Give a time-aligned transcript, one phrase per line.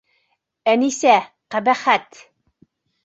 [0.71, 1.13] Әнисә,
[1.57, 2.23] ҡәбәхәт!..